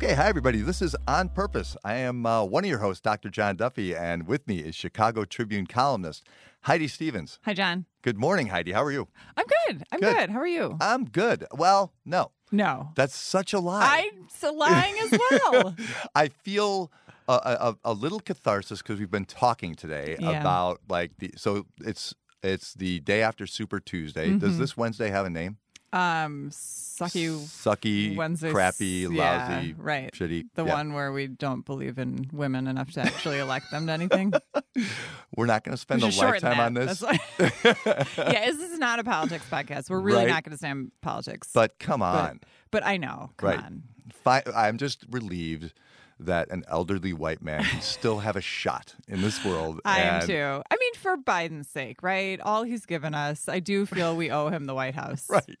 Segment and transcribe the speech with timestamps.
[0.00, 0.60] Okay, hi everybody.
[0.60, 1.76] This is On Purpose.
[1.84, 3.30] I am uh, one of your hosts, Dr.
[3.30, 6.24] John Duffy, and with me is Chicago Tribune columnist
[6.62, 7.40] Heidi Stevens.
[7.44, 7.84] Hi, John.
[8.02, 8.70] Good morning, Heidi.
[8.70, 9.08] How are you?
[9.36, 9.82] I'm good.
[9.90, 10.16] I'm Good.
[10.16, 10.30] good.
[10.30, 10.76] How are you?
[10.80, 11.46] I'm good.
[11.52, 12.90] Well, no, no.
[12.94, 14.08] that's such a lie.
[14.44, 15.74] I'm lying as well.
[16.14, 16.92] I feel
[17.26, 20.40] a, a, a little catharsis because we've been talking today Yeah.
[20.40, 24.28] about like the so it's it's the day after Super Tuesday.
[24.28, 24.38] Mm-hmm.
[24.38, 25.56] Does this Wednesday have a name?
[25.92, 28.50] Um, sucky Sucky, Wednesday.
[28.50, 30.12] crappy, yeah, lousy, right.
[30.12, 30.46] shitty.
[30.54, 30.74] The Yeah.
[30.74, 34.32] one where we don't believe in women enough to actually elect them to anything.
[35.36, 37.02] We're not going to spend a lifetime on this.
[37.38, 39.88] Yeah, this is not a politics podcast.
[39.90, 40.28] We're really Right.
[40.28, 41.48] not going to stand politics.
[41.54, 42.40] But come but, on.
[42.70, 43.30] but I know.
[43.36, 43.58] Come Right.
[43.58, 43.82] on.
[44.24, 45.72] Fi- I'm just relieved
[46.20, 49.80] that an elderly white man can still have a shot in this world.
[49.84, 50.62] I am too.
[50.70, 52.40] I mean, for Biden's sake, right?
[52.40, 55.28] All he's given us, I do feel we owe him the White House.
[55.38, 55.56] Right.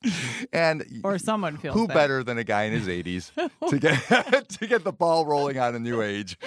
[0.52, 1.94] And Or someone feels who that.
[1.94, 3.30] better than a guy in his 80s
[3.68, 6.38] to get to get the ball rolling on a new age?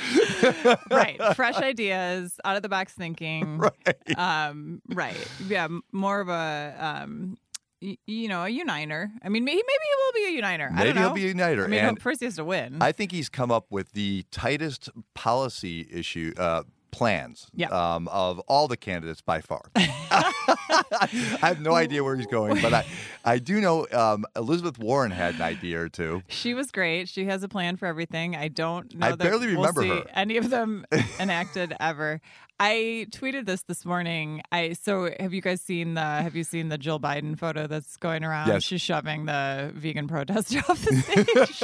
[0.89, 4.17] right fresh ideas out of the box thinking Right.
[4.17, 5.15] um right
[5.47, 7.37] yeah more of a um
[7.81, 10.75] y- you know a uniter i mean maybe maybe he will be a uniter i
[10.75, 11.65] Maybe don't know he'll be a uniter.
[11.65, 14.23] i mean and first he has to win I think he's come up with the
[14.31, 17.69] tightest policy issue uh, plans Yeah.
[17.69, 19.61] um, of all the candidates by far.
[19.75, 22.85] I have no idea where he's going, but I,
[23.23, 26.21] I do know um, Elizabeth Warren had an idea or two.
[26.27, 29.47] she was great she has a plan for everything i don't know I that barely
[29.55, 30.05] we'll remember see her.
[30.13, 30.85] any of them
[31.19, 32.19] enacted ever
[32.59, 36.69] i tweeted this this morning i so have you guys seen the have you seen
[36.69, 38.63] the jill biden photo that's going around Yes.
[38.63, 41.63] she's shoving the vegan protester off the stage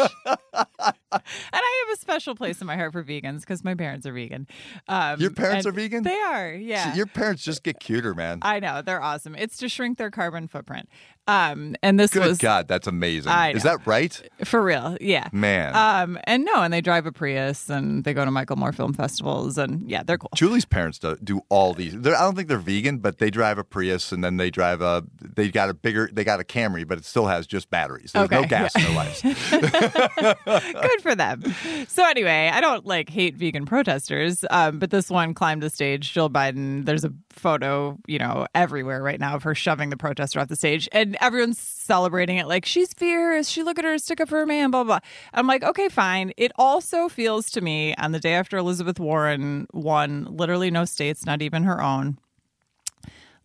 [1.11, 1.21] and
[1.53, 4.47] I have a special place in my heart for vegans because my parents are vegan.
[4.87, 6.03] Um, Your parents are vegan?
[6.03, 6.95] They are, yeah.
[6.95, 8.39] Your parents just get cuter, man.
[8.41, 9.35] I know they're awesome.
[9.35, 10.89] It's to shrink their carbon footprint.
[11.27, 13.31] Um, and this Good was God, that's amazing.
[13.53, 14.19] Is that right?
[14.45, 15.27] for real, yeah.
[15.31, 15.75] Man.
[15.75, 18.93] Um, and no, and they drive a Prius and they go to Michael Moore film
[18.93, 20.29] festivals and yeah, they're cool.
[20.35, 21.93] Julie's parents do, do all these.
[21.99, 24.81] They're, I don't think they're vegan, but they drive a Prius and then they drive
[24.81, 25.03] a.
[25.21, 26.09] They got a bigger.
[26.11, 28.13] They got a Camry, but it still has just batteries.
[28.13, 29.21] There's no Okay, gas in their lives.
[30.81, 31.43] Good for them.
[31.87, 36.13] So anyway, I don't like hate vegan protesters, um, but this one climbed the stage.
[36.13, 36.85] Jill Biden.
[36.85, 40.55] There's a photo, you know, everywhere right now of her shoving the protester off the
[40.55, 43.47] stage, and everyone's celebrating it like she's fierce.
[43.47, 44.99] She look at her, stick up for her man, blah blah.
[44.99, 45.09] blah.
[45.33, 46.33] I'm like, okay, fine.
[46.37, 51.25] It also feels to me on the day after Elizabeth Warren won, literally no states,
[51.25, 52.17] not even her own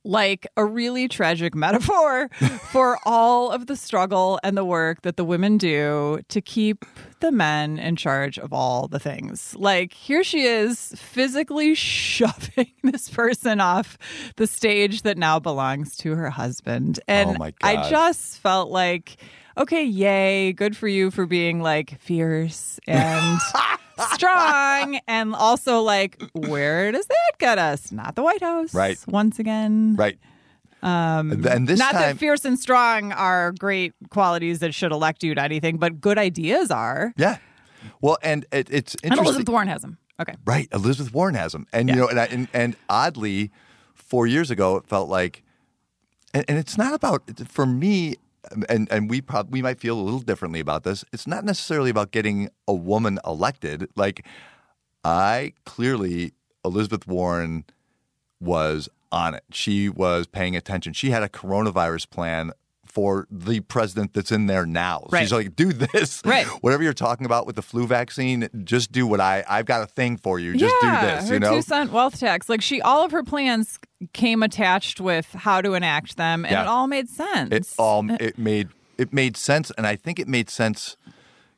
[0.04, 2.28] like a really tragic metaphor
[2.70, 6.84] for all of the struggle and the work that the women do to keep
[7.20, 9.54] the men in charge of all the things.
[9.56, 13.96] Like, here she is physically shoving this person off
[14.36, 16.98] the stage that now belongs to her husband.
[17.00, 19.16] Oh and Oh my I just felt like,
[19.56, 23.38] okay, yay, good for you for being like fierce and.
[24.14, 28.98] strong and also like where does that get us not the white house Right.
[29.06, 30.18] once again right.
[30.84, 35.22] Um, and this not time, that fierce and strong are great qualities that should elect
[35.22, 37.14] you to anything, but good ideas are.
[37.16, 37.36] yeah.
[38.00, 39.24] Well, and it, it's And interesting.
[39.26, 39.98] Elizabeth Warren has them.
[40.20, 40.34] Okay.
[40.44, 43.52] Right, Elizabeth Warren has them, and you know, and, I, and and oddly,
[43.94, 45.44] four years ago, it felt like,
[46.34, 48.16] and, and it's not about for me,
[48.68, 51.04] and and we probably we might feel a little differently about this.
[51.12, 53.88] It's not necessarily about getting a woman elected.
[53.96, 54.26] Like,
[55.04, 56.32] I clearly
[56.64, 57.64] Elizabeth Warren
[58.40, 59.44] was on it.
[59.52, 60.92] She was paying attention.
[60.92, 62.52] She had a coronavirus plan
[62.92, 65.06] for the president that's in there now.
[65.10, 65.22] Right.
[65.22, 66.20] She's like, do this.
[66.24, 66.46] Right.
[66.62, 69.86] Whatever you're talking about with the flu vaccine, just do what I I've got a
[69.86, 70.56] thing for you.
[70.56, 71.54] Just yeah, do this, her you know?
[71.56, 72.48] two cent wealth tax.
[72.48, 73.78] Like she, all of her plans
[74.12, 76.62] came attached with how to enact them, and Yeah.
[76.62, 77.52] it all made sense.
[77.52, 80.96] It all uh, it made it made sense and I think it made sense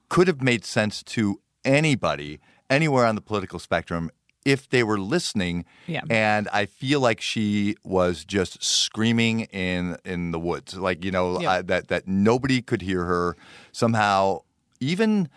[0.08, 2.38] could have made sense to anybody
[2.70, 4.10] anywhere on the political spectrum
[4.44, 5.64] if they were listening.
[5.87, 6.02] Yeah.
[6.11, 11.41] And I feel like she was just screaming in in the woods, like you know
[11.41, 11.50] Yeah.
[11.52, 13.37] uh, that that nobody could hear her.
[13.73, 14.41] Somehow,
[14.81, 15.29] even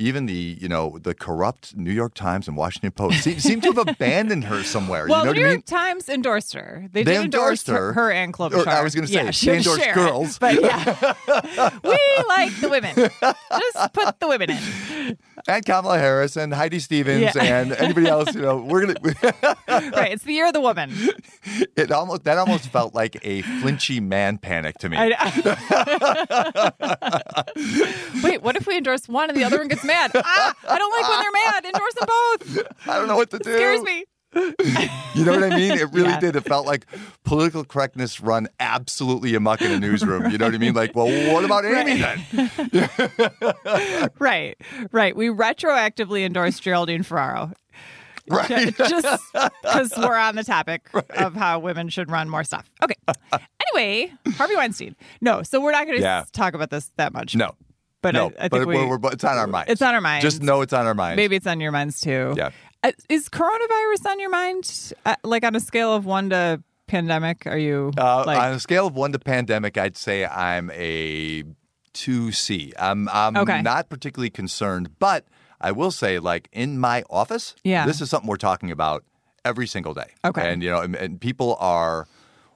[0.00, 3.72] even the you know the corrupt New York Times and Washington Post seem, seem to
[3.72, 5.06] have abandoned her somewhere.
[5.06, 5.62] well, you know New what I York mean?
[5.62, 6.88] Times endorsed her.
[6.92, 7.92] They, They did endorse her.
[7.92, 10.38] her, and Or I was gonna say, yeah, they endorsed share girls.
[10.38, 11.12] but yeah,
[11.84, 11.98] we
[12.28, 12.94] like the women.
[12.96, 15.18] Just put the women in.
[15.48, 17.42] and Kamala Harris and Heidi Stevens Yeah.
[17.42, 18.94] and anybody else, you know, we're gonna.
[19.68, 20.92] Right, it's the year of the woman.
[21.76, 24.96] it almost that almost felt like a flinchy man panic to me.
[24.98, 25.10] I,
[28.22, 30.10] Wait, what if we endorse one and the other one gets mad?
[30.14, 31.64] Ah, I don't like when they're mad.
[31.64, 32.88] Endorse them both.
[32.88, 33.52] I don't know what to do.
[33.52, 34.04] Scares me.
[35.14, 35.72] you know what I mean?
[35.72, 36.20] It really Yeah.
[36.20, 36.36] did.
[36.36, 36.86] It felt like
[37.24, 40.30] political correctness run absolutely amok in a newsroom.
[40.30, 40.72] You know what I mean?
[40.74, 42.90] Like, well, what about Amy then?
[44.20, 44.56] Right,
[44.92, 45.16] right.
[45.16, 47.52] We retroactively endorsed Geraldine Ferraro.
[48.28, 48.76] Right.
[48.76, 52.70] Just because we're on the topic of how women should run more stuff.
[52.84, 52.94] Okay.
[53.74, 54.94] Anyway, Harvey Weinstein.
[55.20, 56.24] No, so we're not going to Yeah.
[56.32, 57.34] talk about this that much.
[57.34, 57.56] No.
[58.02, 59.70] But no, I, I but think we, we're, we're, it's on our minds.
[59.70, 60.22] it's on our minds.
[60.22, 61.16] Just know it's on our minds.
[61.16, 62.34] Maybe it's on your minds too.
[62.36, 62.50] Yeah.
[62.82, 64.92] Uh, is coronavirus on your mind?
[65.04, 67.46] Uh, like on a scale of one to pandemic?
[67.46, 71.44] Are you Uh, like on a scale of one to pandemic, I'd say I'm a
[71.92, 72.72] two C.
[72.78, 73.60] I'm I'm Okay.
[73.62, 75.26] not particularly concerned, but
[75.60, 77.84] I will say, like in my office, Yeah.
[77.84, 79.04] this is something we're talking about
[79.44, 80.12] every single day.
[80.24, 80.50] Okay.
[80.52, 82.06] and you know, and, and people are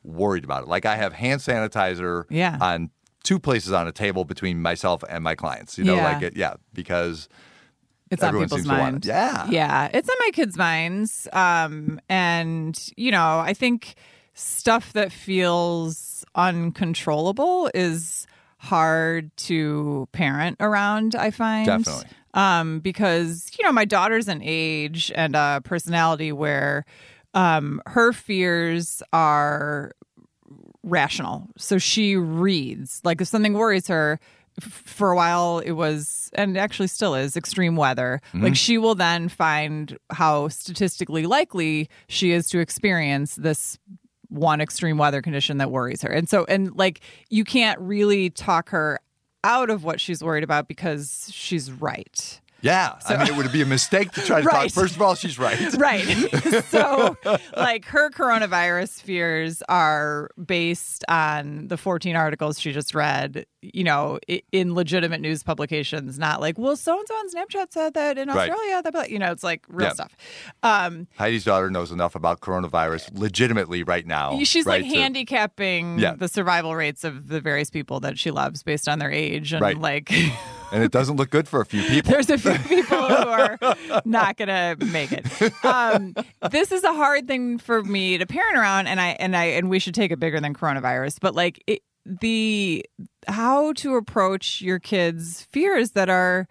[0.03, 0.69] worried about it.
[0.69, 2.57] Like I have hand sanitizer Yeah.
[2.61, 2.91] on
[3.25, 5.77] two places on a table between myself and my clients.
[5.77, 6.05] You know, Yeah.
[6.05, 7.29] like it, yeah, because
[8.11, 9.07] it's on everyone people's to want minds?
[9.09, 9.47] Yeah.
[9.49, 11.27] yeah, it's on my kids' minds.
[11.33, 13.97] Um, and you know, I think
[14.35, 18.27] stuff that feels uncontrollable is
[18.59, 21.15] hard to parent around.
[21.15, 22.05] I find Definitely.
[22.35, 26.85] um, because you know my daughter's an age and a personality where
[27.35, 29.93] um, her fears are
[30.85, 31.49] rational.
[31.57, 33.01] So she reads.
[33.05, 34.21] Like if something worries her,
[34.61, 38.21] for a while it was, and actually still is, extreme weather.
[38.29, 38.45] Mm-hmm.
[38.45, 43.79] Like she will then find how statistically likely she is to experience this
[44.29, 46.11] one extreme weather condition that worries her.
[46.11, 49.01] And so, and like you can't really talk her
[49.43, 52.41] out of what she's worried about because she's right.
[52.65, 54.71] Yeah, I mean, it would be a mistake to try to Right.
[54.71, 54.73] talk.
[54.73, 55.59] First of all, she's right.
[55.79, 56.01] Right.
[56.71, 57.15] so,
[57.57, 64.19] like, her coronavirus fears are based on the 14 articles she just read, you know,
[64.53, 68.29] in legitimate news publications, not like, well, so and so on Snapchat said that in
[68.29, 68.51] Right.
[68.51, 69.93] Australia, that, but, you know, it's like real Yeah.
[69.95, 70.17] stuff.
[70.63, 74.39] Um, Heidi's daughter knows enough about coronavirus legitimately right now.
[74.45, 76.15] she's right, like to- handicapping Yeah.
[76.15, 79.53] the survival rates of the various people that she loves based on their age.
[79.53, 79.79] And, Right.
[79.79, 80.11] like,
[80.73, 82.13] and it doesn't look good for a few people.
[82.13, 83.59] there's a few people who are
[84.05, 85.25] not gonna make it.
[85.65, 86.15] Um,
[86.51, 89.69] this is a hard thing for me to parent around, and I and I and
[89.71, 91.19] we should take it bigger than coronavirus.
[91.21, 92.85] But like it, the
[93.27, 96.47] how to approach your kids' fears that are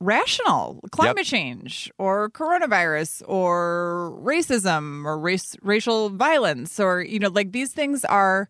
[0.00, 7.52] rational climate change or coronavirus or racism or race racial violence or you know like
[7.52, 8.48] these things are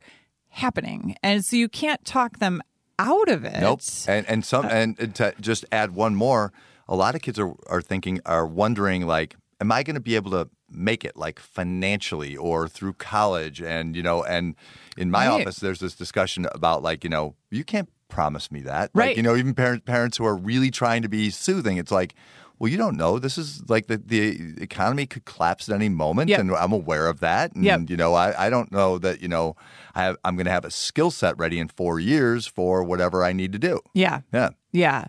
[0.53, 1.17] happening.
[1.23, 2.63] And so you can't talk them
[2.99, 3.61] out of it.
[3.61, 3.81] Nope.
[4.07, 6.53] And and some uh, and to just add one more,
[6.89, 10.15] a lot of kids are are thinking are wondering like, am I going to be
[10.15, 13.61] able to make it like financially or through college?
[13.63, 14.55] And you know, and
[14.97, 15.41] in my Right.
[15.43, 18.91] office, there's this discussion about like, you know, you can't promise me that.
[18.95, 19.09] Right.
[19.09, 22.15] Like, you know, even parents parents who are really trying to be soothing, it's like.
[22.59, 23.19] Well, you don't know.
[23.19, 26.39] This is like the, the economy could collapse at any moment, Yep.
[26.39, 27.53] and I'm aware of that.
[27.57, 27.91] And Yep.
[27.91, 29.57] you know, I, I don't know that you know
[29.97, 33.25] I have, I'm going to have a skill set ready in four years for whatever
[33.25, 33.81] I need to do.
[33.95, 34.51] yeah Yeah.
[34.71, 35.07] Yeah.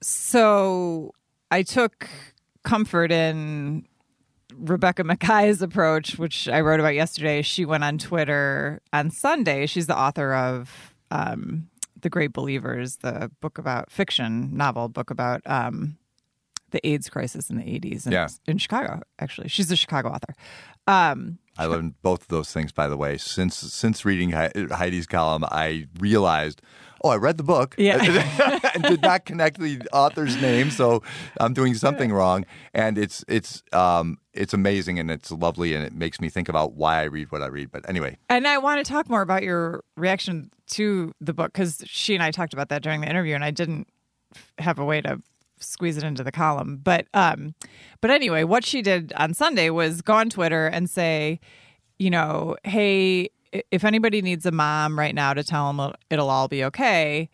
[0.00, 1.12] So
[1.50, 2.08] I took
[2.64, 3.86] comfort in
[4.58, 7.42] Rebecca Makkai's approach, which I wrote about yesterday.
[7.42, 9.66] She went on Twitter on Sunday.
[9.66, 11.68] She's the author of um,
[12.00, 15.96] The Great Believers, the book about fiction novel book about um,
[16.70, 18.28] the AIDS crisis in the 80s in, Yeah.
[18.46, 19.48] in Chicago, actually.
[19.48, 20.34] She's a Chicago author.
[20.86, 23.18] Um, I learned both of those things, by the way.
[23.18, 26.62] Since since reading Hei- Heidi's column, I realized,
[27.02, 27.98] oh, I read the book Yeah.
[28.74, 31.02] and did not connect the author's name, so
[31.40, 32.44] I'm doing something wrong.
[32.74, 36.74] And it's it's um it's amazing and it's lovely and it makes me think about
[36.74, 37.70] why I read what I read.
[37.70, 41.82] But anyway, And I want to talk more about your reaction to the book because
[41.86, 43.88] she and I talked about that during the interview, and I didn't
[44.58, 45.20] have a way to
[45.60, 46.80] squeeze it into the column.
[46.82, 47.54] But um,
[48.00, 51.40] but anyway, what she did on Sunday was go on Twitter and say,
[51.98, 56.48] you know, hey, if anybody needs a mom right now to tell them it'll all
[56.48, 57.30] be okay,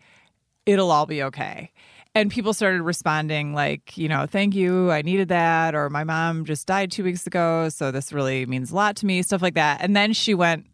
[0.65, 1.71] it'll all be okay.
[2.13, 6.45] And people started responding like, you know, thank you, I needed that, or my mom
[6.45, 9.55] just died two weeks ago, so this really means a lot to me, stuff like
[9.55, 9.81] that.
[9.81, 10.65] And then she went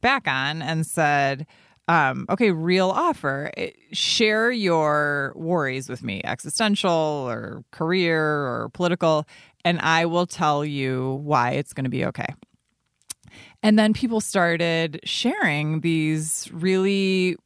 [0.00, 1.46] back on and said,
[1.88, 3.50] um, okay, real offer.
[3.92, 9.26] Share your worries with me, existential or career or political,
[9.64, 12.34] and I will tell you why it's going to be okay.
[13.64, 17.36] And then people started sharing these really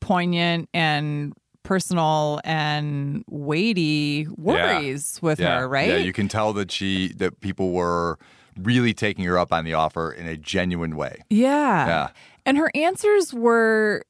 [0.00, 5.88] poignant and personal and weighty worries with yeah, her, right?
[5.88, 8.18] Yeah, you can tell that she that people were
[8.58, 11.22] really taking her up on the offer in a genuine way.
[11.28, 11.86] Yeah.
[11.86, 12.08] Yeah.
[12.46, 14.02] And her answers were,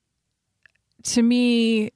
[1.02, 1.90] to me,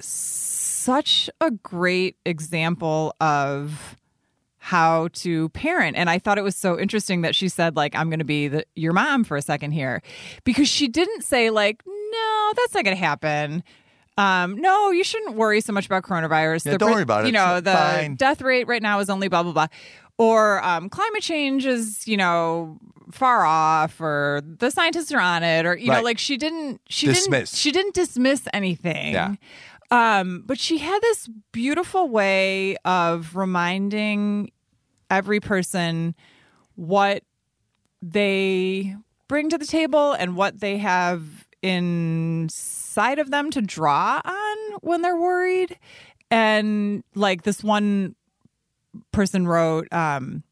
[0.00, 3.94] such a great example of
[4.68, 5.96] how to parent.
[5.96, 8.48] And I thought it was so interesting that she said, like, I'm going to be
[8.48, 10.02] the, your mom for a second here.
[10.44, 13.64] Because she didn't say, like, no, that's not going to happen.
[14.18, 16.66] Um, no, you shouldn't worry so much about coronavirus.
[16.66, 17.28] Yeah, don't worry about it.
[17.28, 18.16] You know, It's the fine.
[18.16, 19.68] death rate right now is only blah, blah, blah.
[20.18, 22.78] Or um, climate change is, you know,
[23.10, 27.06] far off or the scientists are on it or you know like she didn't she
[27.06, 27.24] Dismiss.
[27.30, 29.36] didn't she didn't dismiss anything Yeah.
[29.90, 34.50] um but she had this beautiful way of reminding
[35.10, 36.14] every person
[36.74, 37.22] what
[38.00, 38.94] they
[39.26, 45.02] bring to the table and what they have inside of them to draw on when
[45.02, 45.76] they're worried.
[46.30, 48.14] And like this one
[49.12, 50.42] person wrote um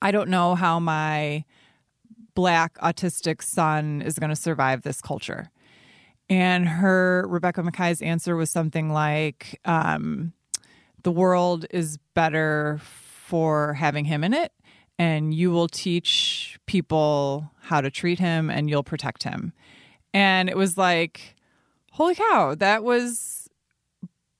[0.00, 1.44] i don't know how my
[2.34, 5.50] black autistic son is going to survive this culture.
[6.30, 10.32] And her rebecca makkai's answer was something like um
[11.02, 12.80] the world is better
[13.32, 14.52] for having him in it
[14.98, 19.54] and you will teach people how to treat him and you'll protect him
[20.12, 21.34] and it was like
[21.92, 23.48] holy cow that was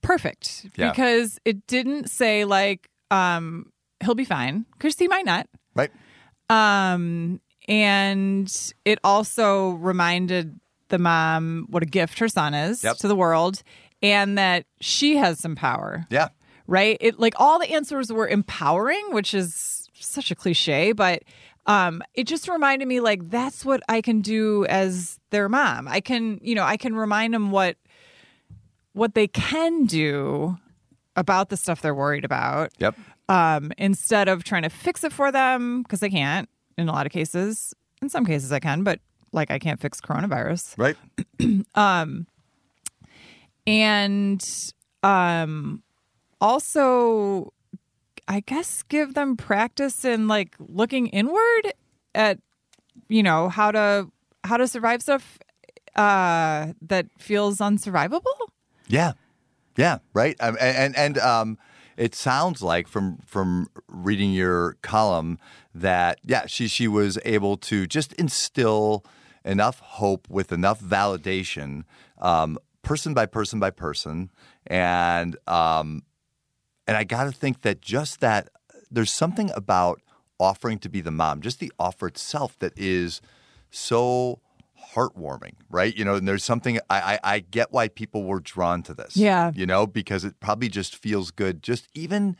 [0.03, 0.91] perfect Yeah.
[0.91, 3.71] because it didn't say like um
[4.03, 5.89] he'll be fine because he might not Right.
[6.51, 10.59] um and it also reminded
[10.89, 12.97] the mom what a gift her son is Yep.
[12.97, 13.63] to the world
[14.03, 16.27] and that she has some power Yeah.
[16.67, 16.97] Right?
[17.01, 21.23] It like all the answers were empowering, which is such a cliche, but
[21.65, 25.87] um it just reminded me like that's what I can do as their mom.
[25.87, 27.77] I can, you know, I can remind them what
[28.93, 30.57] what they can do
[31.15, 32.95] about the stuff they're worried about Yep.
[33.29, 37.05] um instead of trying to fix it for them because I can't in a lot
[37.05, 37.73] of cases.
[38.01, 38.99] In some cases I can, but
[39.31, 40.97] like I can't fix coronavirus Right.
[41.75, 42.27] um
[43.65, 45.81] and um
[46.43, 47.53] also
[48.27, 51.73] i guess give them practice in like looking inward
[52.13, 52.37] at
[53.07, 54.07] you know how to
[54.43, 55.39] how to survive stuff
[55.95, 58.49] uh that feels unsurvivable
[58.87, 59.13] Yeah,
[59.77, 60.35] yeah, right.
[60.39, 61.57] Um, and and, and um,
[61.97, 65.39] it sounds like from from reading your column
[65.73, 69.03] that yeah, she she was able to just instill
[69.45, 71.83] enough hope with enough validation,
[72.19, 74.29] um, person by person by person,
[74.67, 76.03] and um,
[76.87, 78.49] and I got to think that just that
[78.91, 80.01] there's something about
[80.39, 83.21] offering to be the mom, just the offer itself, that is
[83.69, 84.39] so
[84.95, 85.95] heartwarming, right?
[85.95, 89.15] You know, and there's something I, I I get why people were drawn to this.
[89.17, 89.51] Yeah.
[89.55, 91.63] you know, because it probably just feels good.
[91.63, 92.35] Just even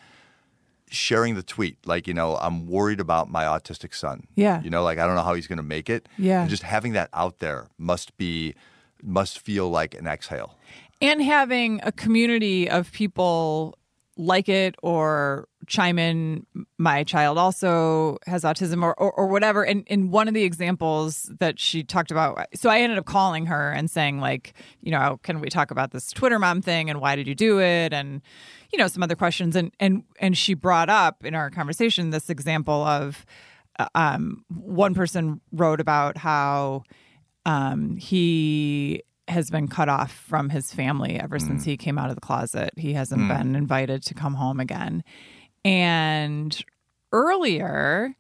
[0.90, 4.28] sharing the tweet, like you know, I'm worried about my autistic son.
[4.36, 4.62] Yeah.
[4.62, 6.08] you know, like I don't know how he's going to make it.
[6.18, 6.42] Yeah.
[6.42, 8.54] and just having that out there must be
[9.02, 10.58] must feel like an exhale.
[11.02, 13.76] and having a community of people
[14.16, 16.46] like it or chime in
[16.78, 19.64] my child also has autism or, or, or whatever.
[19.64, 23.46] And, and one of the examples that she talked about so i ended up calling
[23.46, 27.00] her and saying like you know can we talk about this twitter mom thing and
[27.02, 27.94] why did you do it?
[27.94, 28.22] And
[28.72, 29.56] you know some other questions.
[29.56, 33.26] And and and she brought up in our conversation this example of
[33.80, 36.84] uh, um, one person wrote about how
[37.46, 41.48] um, he has been cut off from his family ever mm.
[41.48, 42.72] since he came out of the closet.
[42.78, 43.38] He hasn't mm.
[43.38, 45.04] been invited to come home again.
[45.64, 46.64] And
[47.12, 48.16] earlier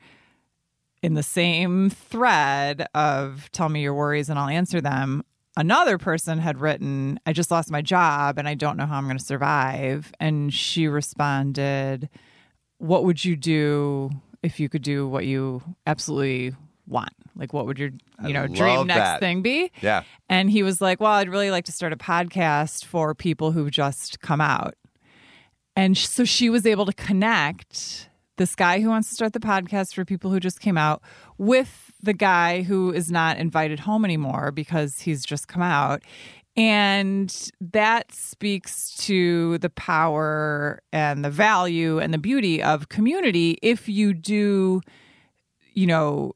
[1.01, 5.24] in the same thread of tell me your worries and I'll answer them,
[5.57, 9.05] another person had written, I just lost my job and I don't know how I'm
[9.05, 10.13] going to survive.
[10.19, 12.10] And she responded,
[12.77, 16.55] What would you do if you could do what you absolutely
[16.88, 17.13] want?
[17.35, 17.91] Like, what would your
[18.23, 19.19] you know dream next that.
[19.19, 19.71] thing be?
[19.81, 20.03] Yeah.
[20.29, 23.71] And he was like, Well, I'd really like to start a podcast for people who've
[23.71, 24.75] just come out.
[25.75, 29.93] And so she was able to connect this guy who wants to start the podcast
[29.93, 31.01] for people who just came out
[31.37, 36.03] with the guy who is not invited home anymore because he's just come out.
[36.55, 43.89] And that speaks to the power and the value and the beauty of community if
[43.89, 44.81] you do,
[45.73, 46.33] you know,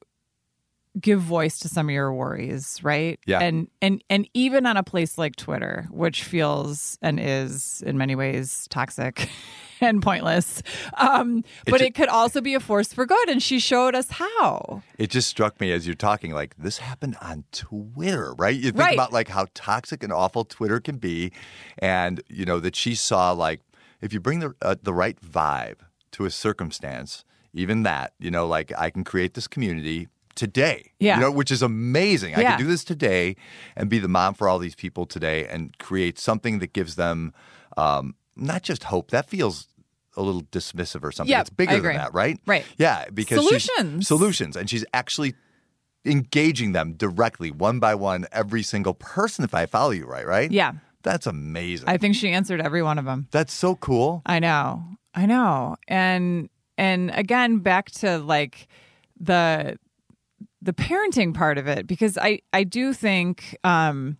[1.00, 3.20] give voice to some of your worries, right?
[3.26, 3.40] Yeah.
[3.40, 8.16] And and and even on a place like Twitter, which feels and is in many
[8.16, 9.30] ways toxic
[9.82, 10.64] and pointless,
[10.98, 13.30] um, but ju- it could also be a force for good.
[13.30, 14.82] And she showed us how.
[14.98, 18.56] It just struck me as you're talking, like this happened on Twitter, right?
[18.56, 18.94] You think Right.
[18.96, 21.32] about like how toxic and awful Twitter can be,
[21.80, 23.62] and you know that she saw like
[24.02, 25.78] if you bring the uh, the right vibe
[26.12, 27.24] to a circumstance,
[27.54, 30.08] even that, you know, like I can create this community
[30.38, 31.16] today, Yeah.
[31.16, 32.34] you know, which is amazing.
[32.36, 33.36] I can do this today
[33.76, 37.34] and be the mom for all these people today and create something that gives them
[37.76, 39.12] um, not just hope.
[39.12, 39.68] That feels
[40.16, 41.32] a little dismissive or something.
[41.32, 42.40] Yep, it's bigger than that, right?
[42.46, 42.66] Right.
[42.78, 44.08] Yeah, because Solutions.
[44.08, 45.34] solutions, and she's actually
[46.06, 49.44] engaging them directly, one by one, every single person.
[49.44, 50.50] If I follow you right, right?
[50.52, 50.74] Yeah.
[51.04, 51.88] That's amazing.
[51.88, 53.28] I think she answered every one of them.
[53.32, 54.22] That's so cool.
[54.26, 54.84] I know.
[55.14, 55.76] I know.
[55.88, 58.68] And and again back to like
[59.20, 59.78] the
[60.68, 64.18] the parenting part of it because I I do think um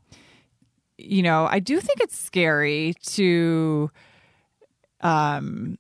[0.98, 3.92] you know, I do think it's scary to
[5.02, 5.78] um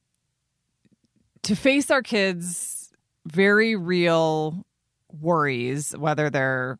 [1.44, 2.92] to face our kids
[3.26, 4.66] very real
[5.22, 6.78] worries whether they're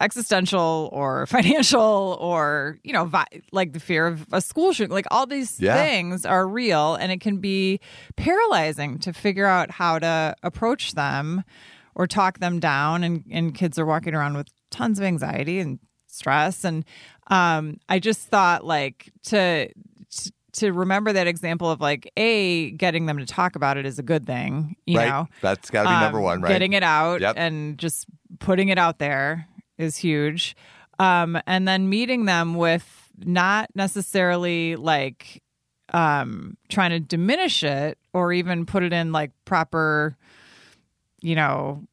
[0.00, 5.06] existential or financial or you know vi- like the fear of a school shooting like
[5.12, 5.76] all these Yeah.
[5.76, 7.78] things are real and it can be
[8.16, 11.44] paralyzing to figure out how to approach them
[11.94, 15.78] or talk them down and, and kids are walking around with tons of anxiety and
[16.08, 16.84] stress and
[17.28, 19.68] um, i just thought like to
[20.10, 23.98] to- to remember that example of like a getting them to talk about it is
[23.98, 25.08] a good thing you right?
[25.08, 26.50] know That's got to be number um, one, right?
[26.50, 27.36] Getting it out Yep.
[27.38, 28.04] and just
[28.38, 30.54] putting it out there is huge.
[30.98, 35.42] Um, and then meeting them with not necessarily like
[35.94, 40.18] um, trying to diminish it or even put it in like proper,
[41.22, 41.84] you know,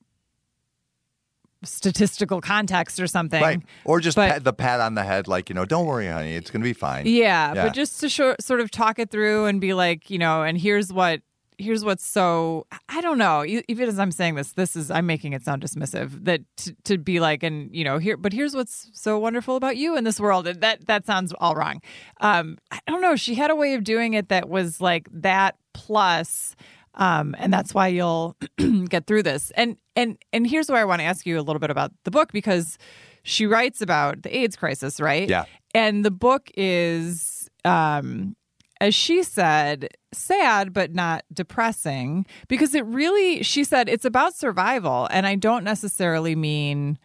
[1.64, 3.42] statistical context or something.
[3.42, 3.62] Right.
[3.84, 6.36] Or just But- pat, the pat on the head, like, you know, don't worry, honey,
[6.36, 7.06] it's going to be fine.
[7.06, 7.66] Yeah, Yeah.
[7.66, 10.58] but just to show, sort of talk it through and be like, you know, and
[10.58, 11.22] here's what
[11.62, 13.44] here's what's so I don't know.
[13.46, 16.24] Even as I'm saying this, this is I'm making it sound dismissive.
[16.24, 19.76] That to, to be like, and you know, here, but here's what's so wonderful about
[19.76, 20.48] you in this world.
[20.48, 21.82] And that that sounds all wrong.
[22.22, 23.18] Um, I don't know.
[23.18, 26.56] She had a way of doing it that was like that plus.
[26.96, 28.36] Um, and that's why you'll
[28.90, 29.52] get through this.
[29.52, 32.12] And and and here's where I want to ask you a little bit about the
[32.12, 32.78] book because
[33.24, 35.30] she writes about the AIDS crisis, right?
[35.30, 35.46] Yeah.
[35.76, 38.36] And the book is, um,
[38.82, 45.08] as she said, sad but not depressing because it really, she said, it's about survival.
[45.12, 46.98] And I don't necessarily mean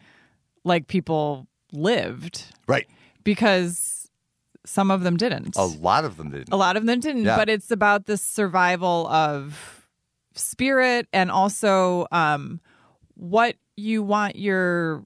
[0.63, 2.87] like people lived Right.
[3.23, 4.09] because
[4.65, 5.55] some of them didn't.
[5.57, 6.49] A lot of them didn't.
[6.51, 7.35] A lot of them didn't, Yeah.
[7.37, 9.74] but it's about the survival of
[10.35, 12.59] spirit and also um,
[13.15, 15.05] what you want your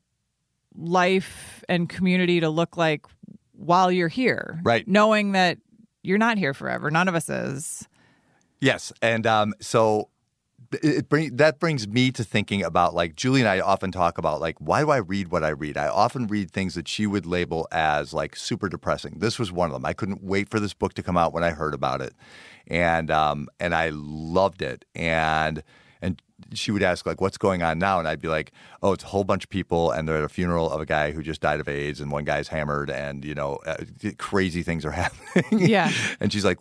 [0.76, 3.06] life and community to look like
[3.54, 4.60] while you're here.
[4.64, 4.88] Right.
[4.88, 5.58] Knowing that
[6.04, 6.90] you're not here forever.
[6.90, 7.88] None of us is.
[8.62, 10.10] Yes, and um, so
[10.72, 14.40] it, bring, that brings me to thinking about like Julie and I often talk about
[14.40, 15.78] like why do I read what I read?
[15.78, 19.16] I often read things that she would label as like super depressing.
[19.20, 19.86] This was one of them.
[19.86, 22.14] I couldn't wait for this book to come out when I heard about it,
[22.68, 24.86] and um, and I loved it.
[24.96, 25.64] And
[26.02, 26.22] and
[26.54, 28.52] she would ask like what's going on now, and I'd be like,
[28.82, 31.12] oh, it's a whole bunch of people, and they're at a funeral of a guy
[31.12, 33.78] who just died of AIDS, and one guy's hammered, and you know uh,
[34.18, 35.68] crazy things are happening.
[35.68, 35.92] Yeah.
[36.20, 36.58] and she's like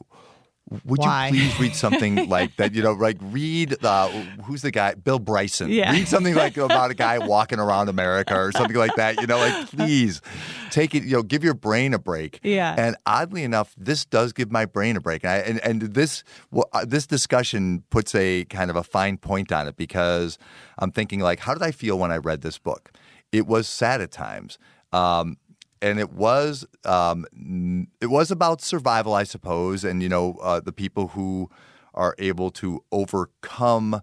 [0.85, 1.29] would Why?
[1.29, 2.75] you please read something like that?
[2.75, 4.09] You know, like read uh,
[4.45, 4.95] who's the guy?
[4.95, 5.71] Bill Bryson.
[5.71, 5.93] Yeah.
[5.93, 9.21] Read something like about a guy walking around America or something like that.
[9.21, 10.21] You know, like please
[10.71, 11.05] take it.
[11.05, 12.41] You know, give your brain a break.
[12.43, 12.75] Yeah.
[12.77, 15.25] And oddly enough, this does give my brain a break.
[15.25, 19.17] And I, and, and this well, uh, this discussion puts a kind of a fine
[19.19, 20.39] point on it because
[20.79, 22.93] I'm thinking like, how did I feel when I read this book?
[23.33, 24.59] It was sad at times.
[24.93, 25.37] Um,
[25.83, 27.27] and it was um,
[28.01, 31.51] it was about survival, I suppose, and you know uh, the people who
[31.95, 34.01] are able to overcome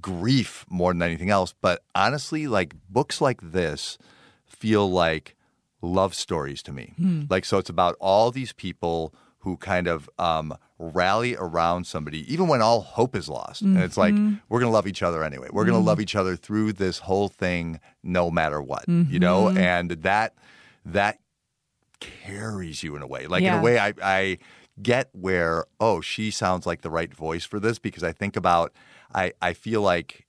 [0.00, 1.54] grief more than anything else.
[1.60, 3.98] But honestly, like books like this
[4.46, 5.36] feel like
[5.82, 6.94] love stories to me.
[7.30, 12.48] Like so, it's about all these people who kind of um, rally around somebody, even
[12.48, 13.62] when all hope is lost.
[13.62, 14.12] And it's like
[14.48, 15.48] we're going to love each other anyway.
[15.52, 18.84] We're going to love each other through this whole thing, no matter what.
[18.88, 20.34] You know, and that
[20.92, 21.18] that
[22.00, 23.26] carries you in a way.
[23.26, 24.38] Like in a way, I, I
[24.80, 28.72] get where oh, she sounds like the right voice for this because I think about
[29.14, 30.26] I I feel like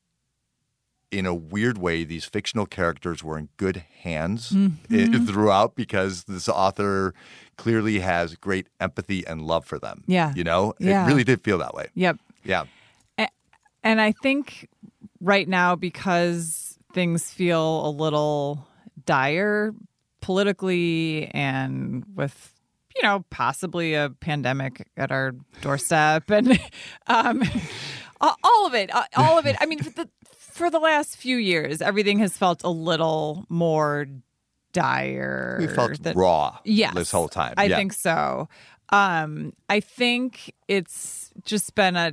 [1.12, 5.26] in a weird way, these fictional characters were in good hands Mm-hmm.
[5.26, 7.16] throughout because this author
[7.58, 10.04] clearly has great empathy and love for them.
[10.06, 10.34] Yeah.
[10.36, 11.04] You know, Yeah.
[11.04, 11.88] it really did feel that way.
[11.96, 12.18] Yep.
[12.44, 12.66] Yeah.
[13.82, 14.68] And I think
[15.22, 18.68] right now, because things feel a little
[19.06, 19.74] dire
[20.22, 22.54] politically and with,
[22.96, 26.60] you know, possibly a pandemic at our doorstep and
[27.08, 27.44] um,
[28.22, 29.56] all of it, all of it.
[29.60, 34.08] I mean, the, for the last few years, everything has felt a little more
[34.74, 35.58] dire.
[35.60, 36.94] We felt than- raw Yes.
[36.94, 37.54] this whole time.
[37.58, 37.76] I yeah.
[37.78, 38.50] think so.
[38.92, 42.12] Um, I think it's just been a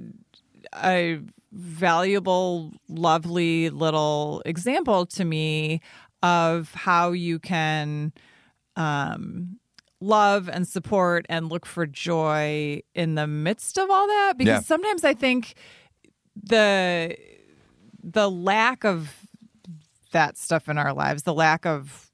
[0.84, 1.20] a
[1.52, 5.80] valuable, lovely little example to me
[6.26, 8.12] of how you can
[8.74, 9.58] um,
[10.00, 14.60] love and support and look for joy in the midst of all that because Yeah.
[14.60, 15.54] sometimes I think
[16.42, 17.16] the
[18.02, 19.12] the lack of
[20.12, 22.10] that stuff in our lives, the lack of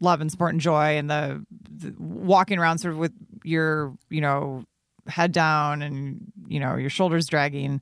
[0.00, 1.44] love and support and joy and the,
[1.78, 4.64] the walking around sort of with your, you know,
[5.08, 7.80] head down and, you know, your shoulders dragging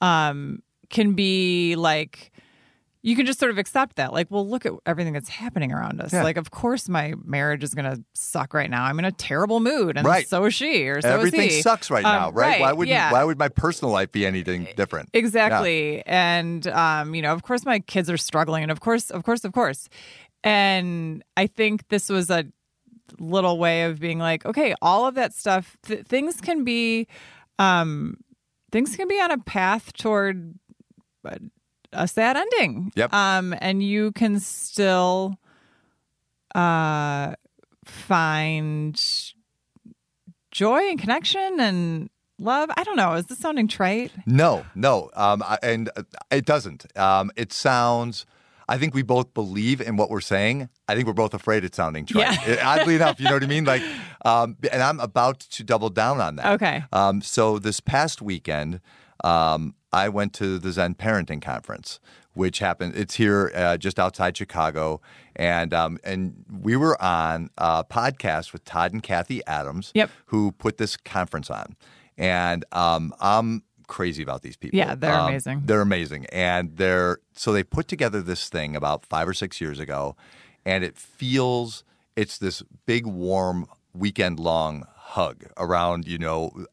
[0.00, 2.31] um can be like
[3.04, 4.12] you can just sort of accept that.
[4.12, 6.12] Like, well, look at everything that's happening around us.
[6.12, 6.22] Yeah.
[6.22, 8.84] Like, of course, my marriage is going to suck right now.
[8.84, 10.28] I'm in a terrible mood, and Right.
[10.28, 11.62] so is she, or so Everything is he.
[11.62, 12.60] sucks right Um, now, right?
[12.60, 13.10] Why would yeah.
[13.12, 15.08] why would my personal life be anything different?
[15.12, 16.02] Exactly.
[16.06, 19.44] And um, you know, of course my kids are struggling and of course, of course,
[19.44, 19.88] of course.
[20.44, 22.44] And I think this was a
[23.18, 27.06] little way of being like, okay, all of that stuff th- things can be
[27.58, 28.16] um
[28.70, 30.54] things can be on a path toward
[31.92, 32.92] a, sad ending.
[32.96, 33.12] Yep.
[33.12, 35.38] Um and you can still
[36.54, 37.34] uh
[37.84, 39.02] find
[40.50, 42.70] joy and connection and love.
[42.76, 43.14] I don't know.
[43.14, 44.12] Is this sounding trite?
[44.26, 46.86] No, no, um, I- and uh, it doesn't.
[46.98, 48.26] Um, it sounds.
[48.68, 50.68] I think we both believe in what we're saying.
[50.88, 52.38] I think we're both afraid it's sounding trite.
[52.46, 52.60] Yeah.
[52.66, 53.64] Oddly enough, you know what I mean.
[53.64, 53.82] Like,
[54.24, 56.46] um, and I'm about to double down on that.
[56.54, 56.84] Okay.
[56.92, 58.80] Um, so this past weekend,
[59.24, 62.00] um, I went to the Zen Parenting Conference,
[62.34, 62.96] which happened.
[62.96, 65.00] It's here uh, just outside Chicago,
[65.36, 70.10] and um, and we were on a podcast with Todd and Cathy Adams, Yep.
[70.26, 71.76] who put this conference on,
[72.16, 74.78] and um, I'm crazy about these people.
[74.78, 75.62] Yeah, they're Um, amazing.
[75.66, 79.78] They're amazing, and they're so they put together this thing about five or six years
[79.78, 80.16] ago,
[80.64, 81.84] and it feels
[82.16, 86.66] it's this big warm weekend long hug around you know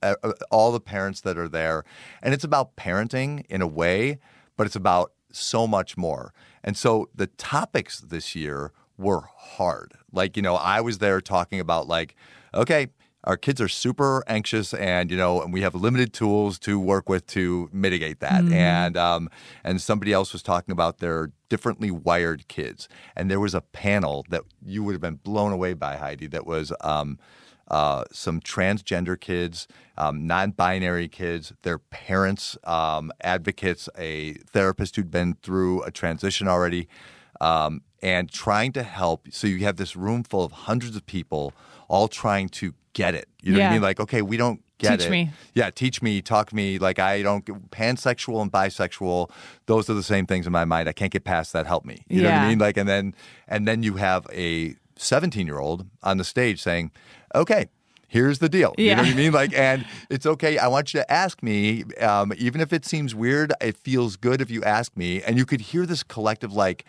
[0.52, 1.84] all the parents that are there,
[2.22, 4.20] and it's about parenting in a way,
[4.58, 6.34] but it's about so much more.
[6.64, 9.94] And so the topics this year were hard.
[10.12, 12.16] Like you know, I was there talking about like,
[12.54, 12.88] okay
[13.24, 17.10] our kids are super anxious and you know and we have limited tools to work
[17.10, 19.30] with to mitigate that and um,
[19.64, 24.26] and somebody else was talking about their differently wired kids and there was a panel
[24.30, 27.20] that you would have been blown away by heidi that was um,
[27.70, 35.36] uh, some transgender kids, um, non-binary kids, their parents, um, advocates, a therapist who'd been
[35.42, 36.88] through a transition already,
[37.42, 39.28] um, and trying to help.
[39.32, 41.54] So you have this room full of hundreds of people,
[41.88, 43.28] all trying to get it.
[43.42, 43.82] You know what I mean?
[43.82, 45.12] Like, okay, we don't get Teach it.
[45.12, 45.30] me.
[45.54, 46.80] Yeah, teach me, talk me.
[46.80, 49.30] Like I don't pansexual and bisexual.
[49.68, 50.90] Those are the same things in my mind.
[50.90, 51.68] I can't get past that.
[51.68, 52.04] Help me.
[52.08, 52.60] You know what I mean?
[52.60, 53.14] Like, and then
[53.48, 56.92] and then you have a 17 year old on the stage saying,
[57.34, 57.70] "Okay."
[58.12, 58.74] Here's the deal.
[58.76, 59.32] You know what I mean?
[59.32, 60.58] Like, and it's okay.
[60.58, 63.54] I want you to ask me, um, even if it seems weird.
[63.62, 66.86] It feels good if you ask me, and you could hear this collective, like,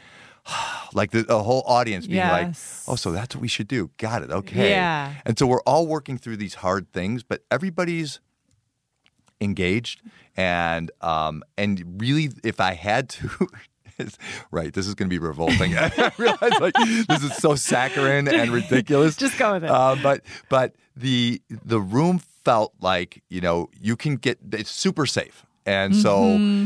[0.94, 2.54] like the, the whole audience being like,
[2.88, 4.30] "Oh, so that's what we should do." Got it.
[4.30, 4.70] Okay.
[4.70, 5.12] Yeah.
[5.26, 8.20] And so we're all working through these hard things, but everybody's
[9.42, 10.02] engaged
[10.36, 13.48] and um and really if I had to
[14.50, 16.74] right this is going to be revolting I realize like
[17.08, 19.70] this is so saccharine and ridiculous Just go with it.
[19.70, 25.06] uh, but but the the room felt like you know you can get it's super
[25.06, 26.00] safe and Mm-hmm.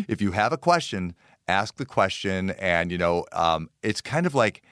[0.02, 1.14] so if you have a question
[1.48, 4.62] ask the question and you know um, it's kind of like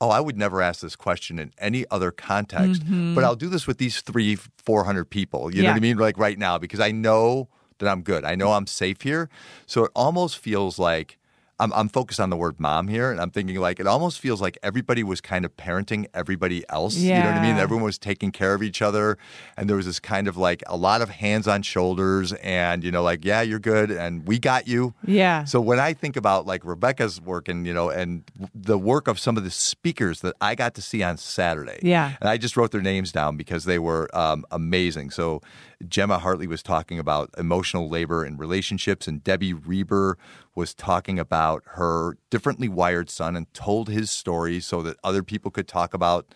[0.00, 2.82] oh, I would never ask this question in any other context,
[3.14, 5.54] but I'll do this with these three, 400 people.
[5.54, 5.96] You know what I mean?
[5.96, 8.22] Like right now, because I know that I'm good.
[8.22, 9.30] I know I'm safe here.
[9.66, 11.16] So it almost feels like
[11.60, 13.10] I'm, I'm focused on the word mom here.
[13.12, 16.96] And I'm thinking like, it almost feels like everybody was kind of parenting everybody else.
[16.96, 17.56] You know what I mean?
[17.56, 19.18] Everyone was taking care of each other.
[19.56, 22.90] And there was this kind of like a lot of hands on shoulders and, you
[22.90, 23.90] know, like, yeah, you're good.
[23.92, 24.94] And we got you.
[25.06, 25.44] yeah.
[25.44, 29.18] So when I think about like Rebecca's work and you know and the work of
[29.20, 32.16] some of the speakers that I got to see on Saturday, Yeah.
[32.20, 35.10] and I just wrote their names down because they were um, amazing.
[35.10, 35.40] So
[35.88, 40.16] Gemma Hartley was talking about emotional labor and relationships, and Debbie Reber
[40.54, 45.50] was talking about her differently wired son and told his story so that other people
[45.50, 46.26] could talk about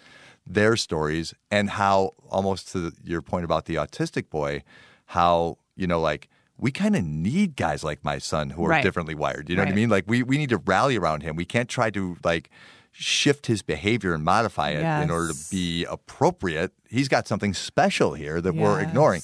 [0.47, 4.63] their stories and how almost to your point about the autistic boy,
[5.07, 8.83] how you know like we kind of need guys like my son who are Right.
[8.83, 9.49] differently wired.
[9.49, 9.89] You know what I mean?
[9.91, 11.37] Like we we need to rally around him.
[11.37, 12.51] We can't try to like
[12.91, 16.73] shift his behavior and modify it in order to be appropriate.
[16.89, 19.23] He's got something special here that we're ignoring.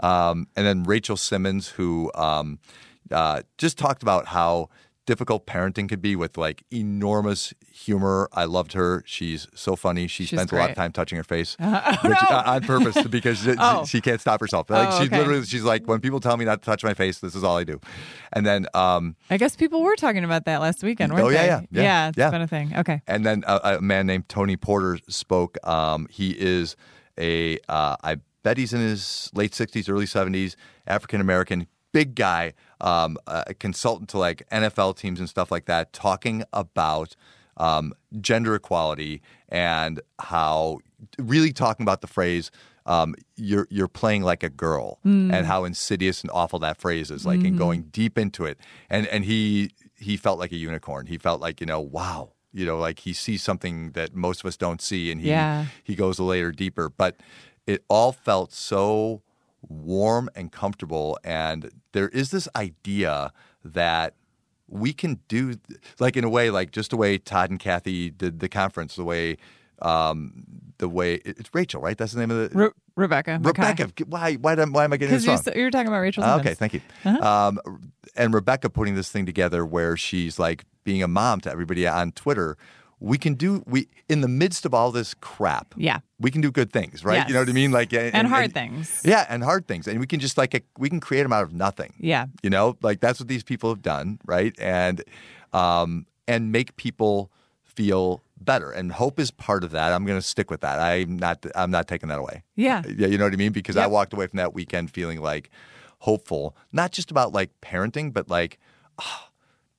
[0.00, 2.60] Um, and then Rachel Simmons, who um,
[3.12, 4.68] uh, just talked about how
[5.06, 8.28] difficult parenting could be with like enormous humor.
[8.34, 9.02] I loved her.
[9.06, 10.06] She's so funny.
[10.06, 12.36] She She's spends a lot of time touching her face, oh, which, no.
[12.36, 13.86] uh, on purpose because she, Oh.
[13.86, 14.68] she can't stop herself.
[14.68, 15.16] Like Oh, she's okay.
[15.18, 17.56] literally, she's like, when people tell me not to touch my face, this is all
[17.56, 17.80] I do.
[18.34, 21.44] And then, um, I guess people were talking about that last weekend, weren't Oh, yeah,
[21.44, 22.08] yeah, yeah, yeah.
[22.08, 22.30] It's yeah.
[22.30, 22.76] been a thing.
[22.76, 23.00] Okay.
[23.06, 25.56] And then a, a man named Tony Porter spoke.
[25.66, 26.76] Um, he is
[27.18, 30.54] a, uh, I bet he's in his late 60s, early 70s,
[30.86, 35.92] African American, big guy, um, a consultant to like NFL teams and stuff like that,
[35.92, 37.16] talking about
[37.56, 40.78] um, gender equality and how
[41.18, 42.50] really talking about the phrase.
[42.86, 47.26] Um, you're you're playing like a girl, and how insidious and awful that phrase is.
[47.26, 51.06] Like, and going deep into it, and and he he felt like a unicorn.
[51.06, 54.46] He felt like you know, wow, you know, like he sees something that most of
[54.46, 55.66] us don't see, and he Yeah.
[55.84, 56.88] he goes a layer deeper.
[56.88, 57.16] But
[57.66, 59.20] it all felt so
[59.68, 63.32] warm and comfortable, and there is this idea
[63.64, 64.14] that
[64.68, 65.54] we can do
[65.98, 69.04] like in a way like just the way Todd and Kathy did the conference, the
[69.04, 69.36] way
[69.80, 70.44] um
[70.78, 71.96] the way it's Rachel, right?
[71.96, 73.40] That's the name of the Re- Rebecca.
[73.42, 73.88] Rebecca.
[74.06, 76.22] Why why am- why am I getting this you're, you're talking about Rachel.
[76.22, 76.40] Simmons.
[76.40, 76.80] okay, thank you.
[77.04, 77.58] Um,
[78.16, 82.12] and Rebecca putting this thing together where she's like being a mom to everybody on
[82.12, 82.56] Twitter.
[83.00, 85.74] We can do we in the midst of all this crap.
[85.76, 86.00] Yeah.
[86.18, 87.26] we can do good things, right?
[87.28, 87.70] You know what I mean?
[87.70, 89.02] Like and, hard things.
[89.04, 91.52] Yeah, and hard things, and we can just like we can create them out of
[91.52, 91.94] nothing.
[91.98, 92.26] Yeah.
[92.42, 94.54] You know, like that's what these people have done, right?
[94.58, 95.02] And
[95.52, 97.30] um, and make people
[97.62, 98.70] feel better.
[98.70, 99.92] And hope is part of that.
[99.92, 100.78] I'm going to stick with that.
[100.78, 101.46] I'm not.
[101.54, 102.42] I'm not taking that away.
[102.56, 102.82] Yeah.
[102.86, 103.52] Yeah, you know what I mean?
[103.52, 105.50] Because I walked away from that weekend feeling like
[106.00, 108.58] hopeful, not just about like parenting, but like
[108.98, 109.27] ah,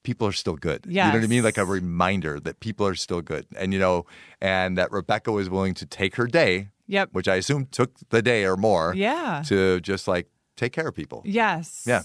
[0.10, 0.82] people are still good.
[0.88, 1.44] Yeah, You know what I mean?
[1.44, 3.46] Like a reminder that people are still good.
[3.60, 4.06] And you know,
[4.42, 7.10] and that Rebecca was willing to take her day, Yep.
[7.12, 9.44] which I assume took the day or more, Yeah.
[9.52, 10.28] to just like
[10.62, 11.22] take care of people.
[11.26, 11.84] Yes.
[11.86, 12.04] Yeah.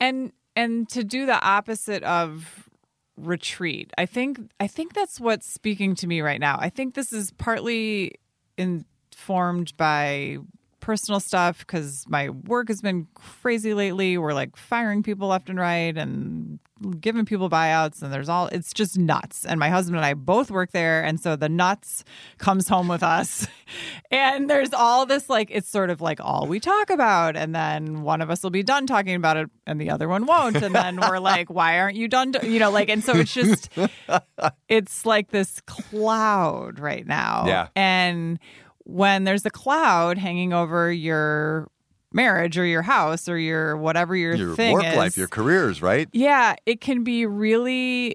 [0.00, 2.68] And and to do the opposite of
[3.16, 3.92] retreat.
[3.96, 6.56] I think I think that's what's speaking to me right now.
[6.60, 8.14] I think this is partly
[8.58, 10.38] informed by
[10.84, 14.18] personal stuff because my work has been crazy lately.
[14.18, 16.58] We're like firing people left and right and
[17.00, 19.46] giving people buyouts and there's all it's just nuts.
[19.46, 22.04] And my husband and I both work there and so the nuts
[22.36, 23.46] comes home with us.
[24.10, 28.02] and there's all this like it's sort of like all we talk about and then
[28.02, 30.74] one of us will be done talking about it and the other one won't and
[30.74, 33.70] then we're like why aren't you done you know like and so it's just
[34.68, 37.46] it's like this cloud right now.
[37.46, 37.68] Yeah.
[37.74, 38.38] And
[38.84, 41.68] when there's a cloud hanging over your
[42.12, 45.82] marriage or your house or your whatever your, Your thing work is, life, your careers,
[45.82, 46.08] right?
[46.12, 48.14] yeah, it can be really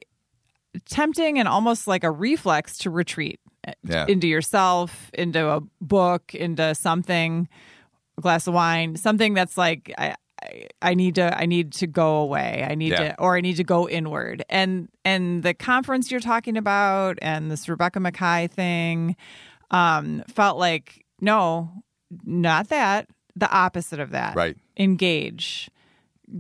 [0.86, 4.06] tempting and almost like a reflex to retreat uh, Yeah.
[4.08, 7.48] into yourself, into a book, into something,
[8.18, 11.88] a glass of wine, something that's like I, I, I need to I need to
[11.88, 12.66] go away.
[12.70, 13.14] I need Yeah.
[13.14, 14.44] to or I need to go inward.
[14.50, 19.16] And and the conference you're talking about and this Rebecca Makkai thing
[19.72, 21.70] um felt like no,
[22.26, 23.08] not that.
[23.36, 24.36] The opposite of that.
[24.36, 24.58] Right.
[24.78, 25.70] Engage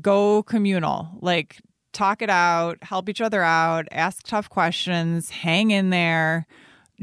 [0.02, 1.58] go communal like
[1.94, 6.46] talk it out help each other out ask tough questions hang in there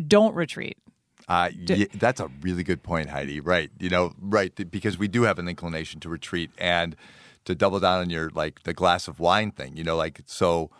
[0.07, 0.77] don't retreat
[1.29, 3.41] Uh, yeah, that's a really good point, Heidi.
[3.41, 3.71] Right.
[3.81, 4.55] You know, right.
[4.71, 6.95] Because we do have an inclination to retreat and
[7.47, 9.77] to double down on your, like, the glass of wine thing.
[9.77, 10.71] You know, like, so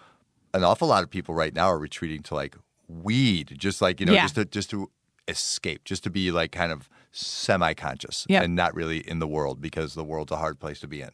[0.55, 2.55] an awful lot of people right now are retreating to, like,
[2.87, 4.23] weed, just like, you know, Yeah.
[4.23, 4.89] just to, just to
[5.29, 9.61] escape, just to be, like, kind of semi conscious and not really in the world
[9.61, 11.11] because the world's a hard place to be in.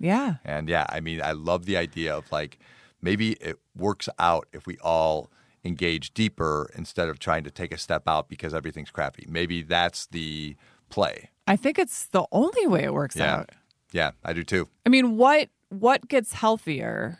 [0.00, 2.58] yeah And yeah, I mean, I love the idea of like
[3.00, 5.30] maybe it works out if we all
[5.64, 9.26] engage deeper instead of trying to take a step out because everything's crappy.
[9.28, 10.56] Maybe that's the
[10.90, 11.30] play.
[11.46, 13.34] i think it's the only way it works Yeah.
[13.36, 13.50] out
[13.92, 14.68] Yeah, I do too.
[14.86, 17.18] i mean what what gets healthier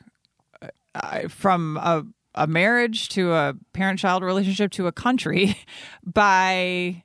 [0.95, 2.05] uh, from a
[2.35, 5.57] a marriage to a parent child relationship to a country
[6.05, 7.03] by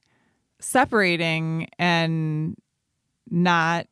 [0.59, 2.57] separating and
[3.29, 3.87] not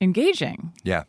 [0.00, 1.04] engaging Yeah.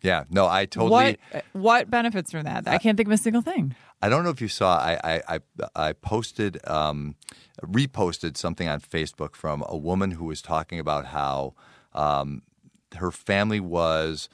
[0.00, 0.24] Yeah.
[0.30, 1.18] No, I totally.
[1.32, 4.30] what what benefits from that i can't think of a single thing I don't know
[4.30, 4.78] if you saw.
[4.78, 5.40] I I I,
[5.74, 7.16] I posted, um,
[7.62, 11.54] reposted something on Facebook from a woman who was talking about how
[11.92, 12.42] um,
[12.96, 14.28] her family was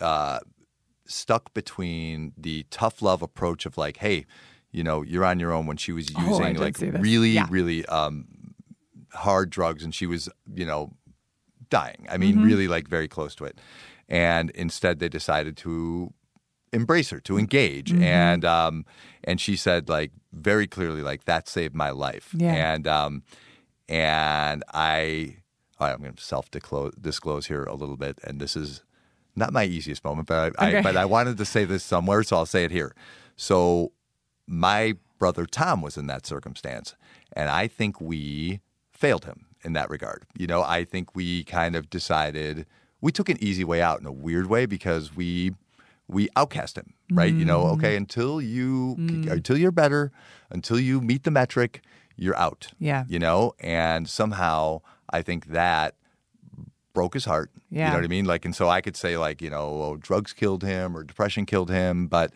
[0.00, 0.40] uh,
[1.06, 4.26] stuck between the tough love approach of like, hey,
[4.70, 7.46] you know, you're on your own when she was Oh, using did like really, Yeah.
[7.50, 8.26] really um,
[9.12, 10.92] hard drugs, and she was, you know,
[11.70, 12.06] dying.
[12.10, 12.44] I mean, Mm-hmm.
[12.44, 13.60] really like very close to it.
[14.08, 16.12] And instead, they decided to
[16.72, 18.02] embrace her, to engage, Mm-hmm.
[18.02, 18.84] and um,
[19.22, 22.30] and she said like very clearly like that saved my life.
[22.36, 22.52] Yeah.
[22.74, 23.22] And um,
[23.88, 25.36] and I,
[25.80, 28.82] right, I'm going to self disclose here a little bit, and this is
[29.36, 30.78] not my easiest moment, but I, Okay.
[30.78, 32.94] I but I wanted to say this somewhere, so I'll say it here.
[33.36, 33.92] So
[34.46, 36.94] my brother Tom was in that circumstance,
[37.32, 38.60] and I think we
[38.92, 40.24] failed him in that regard.
[40.36, 42.66] You know, I think we kind of decided
[43.00, 45.52] we took an easy way out in a weird way because we
[46.06, 47.32] we outcast him, right?
[47.32, 47.72] You know, Mm.
[47.74, 50.12] okay, until you until you're better,
[50.50, 51.80] until you meet the metric,
[52.16, 52.68] you're out.
[52.78, 53.04] Yeah.
[53.08, 55.94] You know, and somehow I think that
[56.94, 57.50] broke his heart.
[57.70, 58.24] You know what I mean?
[58.24, 61.44] Like, and so I could say like, you know, oh, drugs killed him or depression
[61.44, 62.32] killed him, but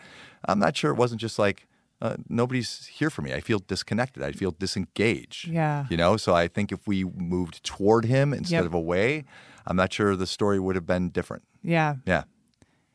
[0.46, 1.66] I'm not sure it wasn't just like
[2.02, 3.32] uh, nobody's here for me.
[3.32, 4.22] I feel disconnected.
[4.22, 5.48] I feel disengaged.
[5.48, 5.86] Yeah.
[5.90, 8.66] You know, so I think if we moved toward him instead Yep.
[8.66, 9.24] of away,
[9.66, 11.44] I'm not sure the story would have been different.
[11.62, 11.96] Yeah.
[12.06, 12.24] Yeah.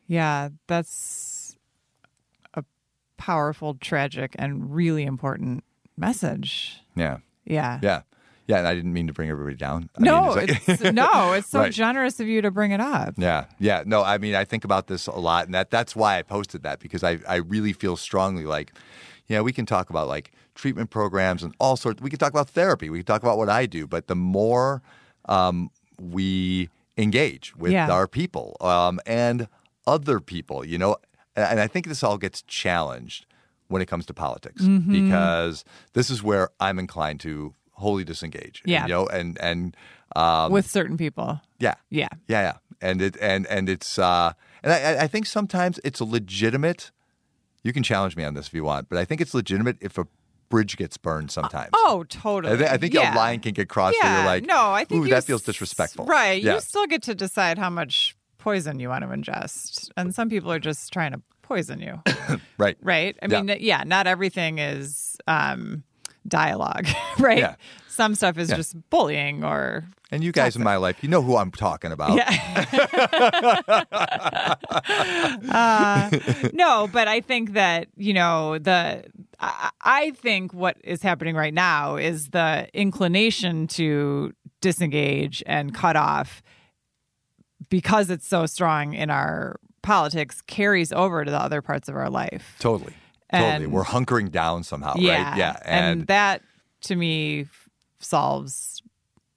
[0.06, 0.50] Yeah.
[0.68, 1.56] That's
[2.54, 2.64] a
[3.16, 5.64] powerful, tragic, and really important
[5.96, 6.80] message.
[6.96, 7.18] Yeah.
[7.44, 7.78] Yeah.
[7.82, 8.02] Yeah.
[8.46, 8.58] Yeah.
[8.58, 9.88] And I didn't mean to bring everybody down.
[9.96, 11.72] I No, mean, it's, no, it's so Right.
[11.72, 13.14] generous of you to bring it up.
[13.16, 13.82] Yeah, yeah.
[13.86, 16.62] No, I mean, I think about this a lot, and that that's why I posted
[16.62, 18.72] that because I I really feel strongly like,
[19.28, 22.02] yeah, we can talk about like treatment programs and all sorts.
[22.02, 22.90] We can talk about therapy.
[22.90, 24.82] We can talk about what I do, but the more
[25.26, 27.90] um, we engage with Yeah.
[27.90, 29.48] our people um, and
[29.86, 30.96] other people, you know,
[31.34, 33.26] and and I think this all gets challenged
[33.68, 34.92] when it comes to politics Mm-hmm.
[34.92, 38.62] because this is where I'm inclined to wholly disengage.
[38.64, 38.82] Yeah.
[38.84, 39.76] you know, and and
[40.16, 41.40] um, With certain people.
[41.58, 42.08] yeah, Yeah.
[42.28, 42.56] yeah, yeah,
[42.88, 44.32] and it and and it's uh,
[44.62, 46.90] and I, I think sometimes it's legitimate.
[47.62, 49.96] You can challenge me on this if you want, but I think it's legitimate if
[49.98, 50.06] a
[50.50, 51.70] bridge gets burned sometimes.
[51.72, 52.54] Oh, totally.
[52.54, 53.14] I, thi- I think yeah.
[53.14, 54.18] a line can get crossed where Yeah.
[54.18, 56.04] you're like, no, I think that feels s- disrespectful.
[56.04, 56.42] Right.
[56.42, 56.54] Yeah.
[56.54, 59.88] You still get to decide how much poison you want to ingest.
[59.96, 62.02] And some people are just trying to poison you.
[62.58, 62.76] right.
[62.82, 63.16] right?
[63.22, 65.82] I mean, yeah, not everything is um,
[66.28, 66.86] dialogue,
[67.18, 67.38] right?
[67.38, 67.54] Yeah.
[67.88, 68.56] Some stuff is Yeah.
[68.56, 72.16] just bullying or And you guys in my life, you know who I'm talking about.
[72.16, 73.74] yeah.
[75.50, 76.10] uh,
[76.52, 79.04] no, but I think that you know the.
[79.40, 85.96] I, I think what is happening right now is the inclination to disengage and cut
[85.96, 86.42] off
[87.68, 92.08] because it's so strong in our politics carries over to the other parts of our
[92.10, 92.56] life.
[92.58, 92.94] Totally.
[93.40, 93.66] Totally.
[93.66, 95.38] We're hunkering down somehow, yeah, right?
[95.38, 95.56] Yeah.
[95.64, 96.42] and, that
[96.82, 97.46] to me
[98.00, 98.82] solves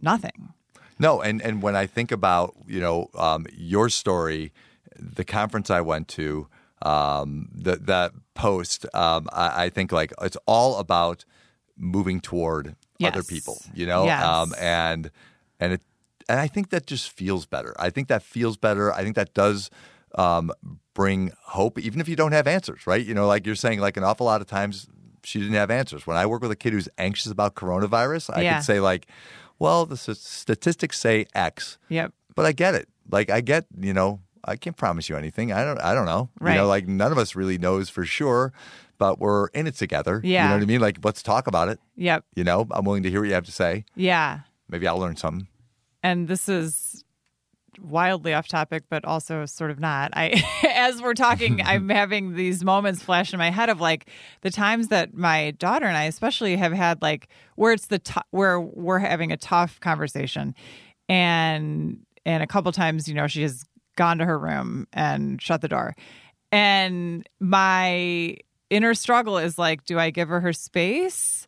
[0.01, 0.53] nothing.
[0.99, 4.51] No, and and when I think about you know um, your story,
[4.97, 6.47] the conference I went to,
[6.81, 11.23] um, the that post, um, I, I think like it's all about
[11.77, 14.23] moving toward other people, you know, Yes.
[14.23, 15.11] um, and
[15.59, 15.81] and it
[16.27, 17.75] and I think that just feels better.
[17.79, 18.91] I think that feels better.
[18.91, 19.69] I think that does.
[20.15, 20.51] Um,
[20.97, 23.05] bring hope, even if you don't have answers, right?
[23.05, 24.87] You know, like you're saying, like an awful lot of times
[25.23, 26.07] she didn't have answers.
[26.07, 28.55] When I work with a kid who's anxious about coronavirus, I Yeah.
[28.57, 29.05] could say like,
[29.59, 32.13] well, the statistics say X, Yep.
[32.35, 32.89] but I get it.
[33.11, 35.51] Like I get, you know, I can't promise you anything.
[35.53, 35.79] I don't.
[35.81, 36.29] I don't know.
[36.39, 36.53] Right.
[36.53, 38.51] You know, like none of us really knows for sure,
[38.97, 40.19] but we're in it together.
[40.23, 40.43] Yeah.
[40.45, 40.81] You know what I mean?
[40.81, 41.79] Like let's talk about it.
[41.95, 42.23] Yep.
[42.35, 43.85] You know, I'm willing to hear what you have to say.
[43.93, 44.39] Yeah.
[44.67, 45.47] Maybe I'll learn something.
[46.01, 47.03] And this is
[47.81, 50.11] wildly off topic, but also sort of not.
[50.13, 54.09] I, as we're talking, I'm having these moments flash in my head of like
[54.41, 58.21] the times that my daughter and I, especially, have had like where it's the t-
[58.31, 60.55] where we're having a tough conversation,
[61.09, 63.63] and and a couple times, you know, she has
[63.95, 65.95] gone to her room and shut the door,
[66.51, 68.37] and my
[68.69, 71.46] inner struggle is like, do I give her her space?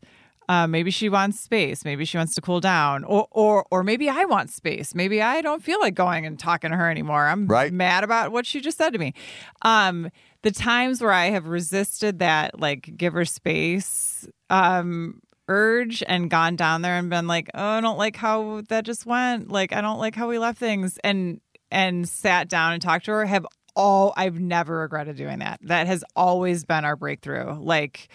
[0.49, 1.85] Uh, maybe she wants space.
[1.85, 4.95] Maybe she wants to cool down, or or or maybe I want space.
[4.95, 7.27] Maybe I don't feel like going and talking to her anymore.
[7.27, 7.71] I'm Right.
[7.71, 9.13] mad about what she just said to me.
[9.61, 10.09] Um,
[10.41, 16.55] the times where I have resisted that, like give her space, um, urge and gone
[16.55, 19.51] down there and been like, oh, I don't like how that just went.
[19.51, 23.11] Like I don't like how we left things, and and sat down and talked to
[23.11, 23.25] her.
[23.27, 25.59] Have all I've never regretted doing that.
[25.61, 27.53] That has always been our breakthrough.
[27.59, 28.09] Like.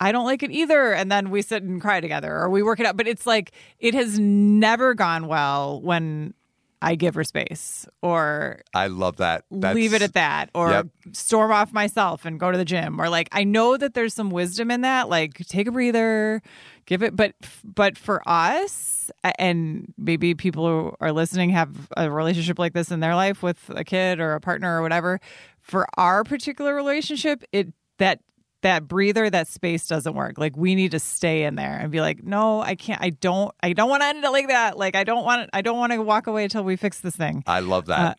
[0.00, 0.92] I don't like it either.
[0.92, 2.96] And then we sit and cry together or we work it out.
[2.96, 6.34] But it's like, it has never gone well when
[6.82, 9.44] I give her space or I love that.
[9.50, 10.86] That's, leave it at that or Yep.
[11.12, 14.28] storm off myself and go to the gym or like, I know that there's some
[14.30, 15.08] wisdom in that.
[15.08, 16.42] Like, take a breather,
[16.84, 17.16] give it.
[17.16, 17.32] But,
[17.64, 23.00] but for us, and maybe people who are listening have a relationship like this in
[23.00, 25.20] their life with a kid or a partner or whatever.
[25.60, 28.20] For our particular relationship, it, that,
[28.62, 32.00] that breather that space doesn't work like we need to stay in there and be
[32.00, 34.96] like no i can't i don't i don't want to end it like that like
[34.96, 37.60] i don't want i don't want to walk away until we fix this thing I
[37.60, 38.18] love Uh, that.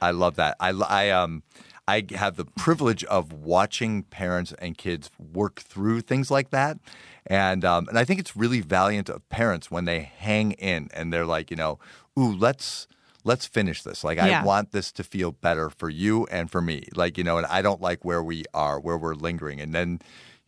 [0.00, 0.56] I love that.
[0.60, 1.42] I, I um
[1.88, 6.76] I have the privilege of watching parents and kids work through things like that,
[7.26, 11.10] and um, and I think it's really valiant of parents when they hang in and
[11.12, 11.78] they're like, you know,
[12.18, 12.86] ooh, let's
[13.24, 14.04] let's finish this.
[14.04, 14.40] Like Yeah.
[14.40, 16.84] I want this to feel better for you and for me.
[16.94, 20.00] Like you know, and I don't like where we are, where we're lingering, and then.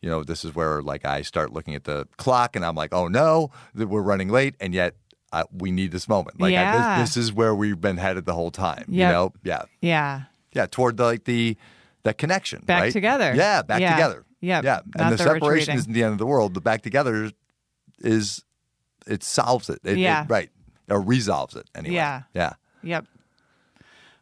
[0.03, 2.91] You know, this is where like I start looking at the clock and I'm like,
[2.91, 4.95] oh no, that we're running late, and yet
[5.31, 6.41] uh, we need this moment.
[6.41, 8.85] Like I, this, this is where we've been headed the whole time.
[8.87, 10.21] You know, yeah, Yeah.
[10.53, 11.55] yeah, toward the, like the
[12.01, 12.91] that connection, Back right?
[12.91, 13.35] together.
[13.35, 13.91] Yeah, back Yeah.
[13.93, 14.25] together.
[14.39, 14.63] Yep.
[14.63, 15.75] yeah, Not and the, the separation retreating.
[15.75, 16.55] isn't the end of the world.
[16.55, 17.29] The back together
[17.99, 18.43] is
[19.05, 19.81] it solves it.
[19.83, 20.25] It- it- Yeah.
[20.27, 20.49] right,
[20.89, 21.93] or resolves it anyway.
[21.93, 22.23] Yeah.
[22.33, 22.53] yeah.
[22.83, 23.05] Yep.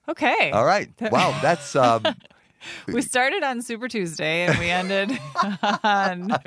[0.08, 0.52] Okay.
[0.52, 0.90] All right.
[1.12, 2.04] Wow, that's um,
[2.88, 5.12] We started on Super Tuesday and we ended
[5.84, 6.38] on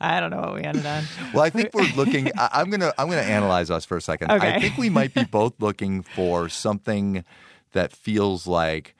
[0.00, 1.02] I don't know what we ended on.
[1.34, 1.42] well.
[1.42, 2.30] I think we're looking.
[2.38, 4.30] I, I'm gonna I'm gonna analyze us for a second.
[4.30, 4.54] Okay.
[4.54, 7.24] I think we might be both looking for something
[7.72, 8.94] that feels like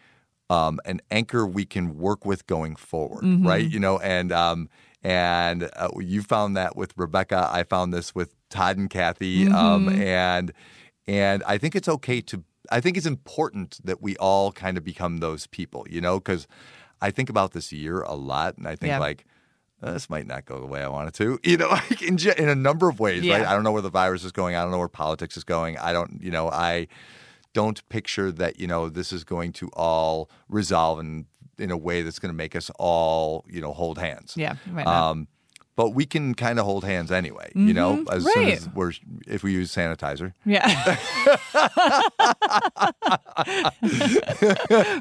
[0.49, 3.47] um, an anchor we can work with going forward, Mm-hmm.
[3.47, 3.71] right?
[3.71, 4.69] You know, and um,
[5.05, 7.49] and uh, you found that with Rebecca.
[7.53, 10.03] I found this with Todd and Cathy, um, Mm-hmm.
[10.03, 10.53] and
[11.11, 12.45] and I think it's okay to.
[12.71, 16.47] I think it's important that we all kind of become those people, you know, because
[17.01, 18.99] I think about this year a lot, and I think Yeah.
[19.01, 19.25] like.
[19.83, 22.19] "Uh, This might not go the way I want it to, you know, like in,
[22.43, 23.41] in a number of ways, right?
[23.41, 23.51] Yeah.
[23.51, 24.55] I don't know where the virus is going.
[24.55, 25.79] I don't know where politics is going.
[25.79, 26.87] I don't, you know, I
[27.55, 31.27] don't picture that, you know, this is going to all resolve in
[31.59, 34.35] in a way that's going to make us all, you know, hold hands.
[34.37, 34.55] Yeah.
[34.85, 35.29] Um,
[35.81, 38.51] but we can kind of hold hands anyway, you know, as soon Mm-hmm.
[38.51, 38.93] as we're
[39.27, 40.35] if we use sanitizer.
[40.45, 40.67] Yeah.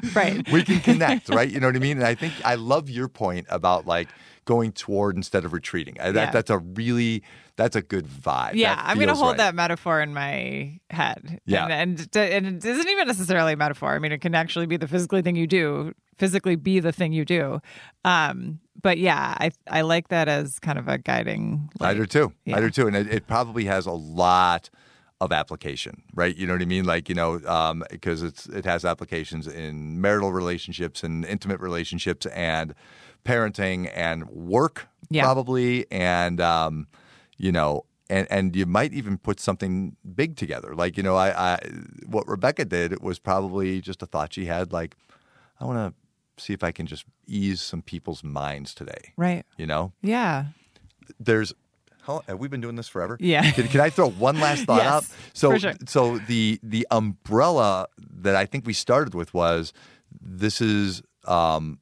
[0.14, 0.50] right.
[0.50, 1.50] we can connect, right?
[1.50, 1.98] You know what I mean?
[1.98, 4.08] And I think I love your point about like
[4.46, 5.98] going toward instead of retreating.
[6.00, 7.24] I, that, That's a really
[7.56, 8.54] that's a good vibe.
[8.54, 9.36] Yeah, I'm going to hold right.
[9.36, 11.42] that metaphor in my head.
[11.44, 11.66] Yeah.
[11.66, 13.90] and, and and it isn't even necessarily a metaphor.
[13.94, 17.12] I mean, it can actually be the physically thing you do, physically be the thing
[17.12, 17.60] you do.
[18.02, 21.70] Um, but yeah, I I like that as kind of a guiding.
[21.80, 21.96] I light.
[21.96, 22.32] do too.
[22.52, 24.70] I do too, and it, it probably has a lot
[25.20, 26.34] of application, right?
[26.36, 26.84] You know what I mean?
[26.84, 27.38] Like you know,
[27.90, 32.74] because it's it has applications in marital relationships and intimate relationships and
[33.24, 35.24] parenting and work, Yeah.
[35.24, 36.86] probably, and um,
[37.36, 37.84] you know.
[38.12, 40.74] And, and you might even put something big together.
[40.74, 41.58] Like, you know, I, I
[42.06, 44.96] what Rebecca did was probably just a thought she had, like,
[45.60, 45.94] I want to
[46.40, 49.12] see if I can just ease some people's minds today.
[49.16, 49.44] Right.
[49.56, 49.92] You know?
[50.02, 50.46] Yeah.
[51.18, 51.52] there's
[52.02, 53.16] how have we been doing this forever?
[53.20, 53.48] Yeah.
[53.50, 55.04] Can, can I throw one last thought Yes, out?
[55.34, 55.72] So for sure.
[55.86, 57.86] so the the umbrella
[58.22, 59.72] that I think we started with was
[60.20, 61.78] this is um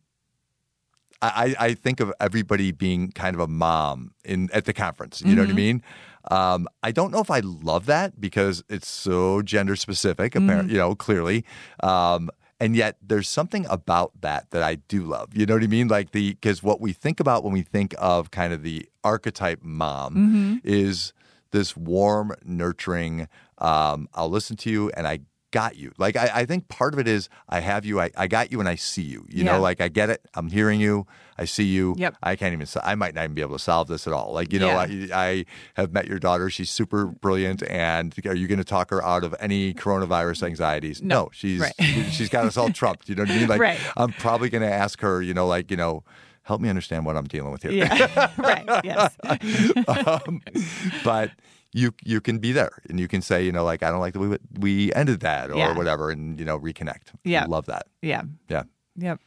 [1.20, 5.20] I, I think of everybody being kind of a mom in at the conference.
[5.20, 5.48] You know Mm-hmm.
[5.48, 5.82] what I mean?
[6.30, 10.32] Um, I don't know if I love that because it's so gender specific.
[10.34, 10.44] Mm-hmm.
[10.48, 11.44] Apparently, you know, clearly.
[11.82, 12.30] Um,
[12.60, 15.36] and yet, there's something about that that I do love.
[15.36, 15.88] You know what I mean?
[15.88, 19.60] Like the because what we think about when we think of kind of the archetype
[19.62, 20.56] mom Mm-hmm.
[20.64, 21.12] is
[21.50, 23.28] this warm, nurturing.
[23.58, 25.92] Um, I'll listen to you, and I got you.
[25.98, 28.00] Like I, I think part of it is I have you.
[28.00, 29.24] I, I got you, and I see you.
[29.28, 29.52] You Yeah.
[29.52, 30.20] know, like I get it.
[30.34, 31.06] I'm hearing you.
[31.38, 31.94] I see you.
[31.96, 32.16] Yep.
[32.22, 32.66] I can't even.
[32.82, 34.32] I might not even be able to solve this at all.
[34.32, 34.78] Like you know, Yeah.
[35.16, 35.44] I, I
[35.74, 36.50] have met your daughter.
[36.50, 37.62] She's super brilliant.
[37.62, 41.00] And are you going to talk her out of any coronavirus anxieties?
[41.02, 41.30] No.
[41.32, 41.74] she's Right.
[42.10, 43.08] she's got us all trumped.
[43.08, 43.48] You know what I mean?
[43.48, 43.80] Like Right.
[43.96, 45.22] I'm probably going to ask her.
[45.22, 46.02] You know, like you know,
[46.42, 47.72] help me understand what I'm dealing with here.
[47.72, 48.30] Yeah.
[48.38, 48.64] right.
[48.84, 49.16] Yes.
[49.86, 50.42] um,
[51.04, 51.30] but
[51.78, 54.14] you you can be there and you can say you know like I don't like
[54.14, 55.76] the way we ended that or Yeah.
[55.76, 57.06] whatever and you know reconnect.
[57.24, 57.46] Yeah.
[57.48, 57.84] love that.
[58.02, 58.22] Yeah.
[58.48, 58.64] Yeah.
[58.96, 59.20] Yep.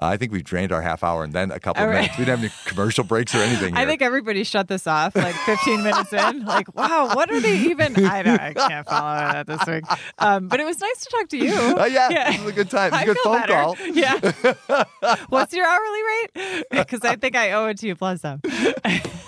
[0.00, 1.94] Uh, I think we've drained our half hour and then a couple right.
[1.94, 2.18] minutes.
[2.18, 3.76] We didn't have any commercial breaks or anything.
[3.76, 6.44] I think everybody shut this off like 15 minutes in.
[6.44, 8.04] Like, wow, what are they even?
[8.04, 8.40] I don't.
[8.40, 9.84] I can't follow that this week.
[10.18, 11.52] Um, but it was nice to talk to you.
[11.54, 12.92] Oh yeah, this is a good time.
[12.94, 13.52] It's a good feel phone better.
[13.52, 13.76] call.
[13.88, 14.84] Yeah.
[15.28, 16.64] What's your hourly rate?
[16.82, 18.40] Because I think I owe it to you plus some.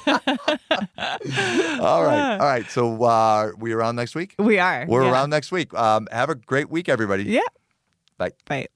[0.07, 2.67] All right, all right.
[2.69, 4.35] So uh, we around next week.
[4.39, 4.87] We are.
[4.89, 5.13] We're yeah.
[5.13, 5.73] around next week.
[5.75, 7.25] Um, have a great week, everybody.
[7.25, 7.41] Yeah.
[8.19, 8.33] Bye.
[8.47, 8.69] Bye.